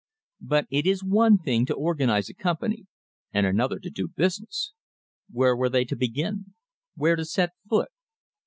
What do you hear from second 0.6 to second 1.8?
it is one thing to